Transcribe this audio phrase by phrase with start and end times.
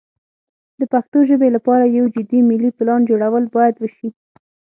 [0.79, 4.09] د پښتو ژبې لپاره یو جدي ملي پلان جوړول باید وشي.